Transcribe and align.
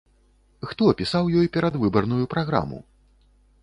Хто 0.69 0.87
пісаў 1.03 1.31
ёй 1.43 1.47
перадвыбарную 1.59 2.21
праграму? 2.35 2.85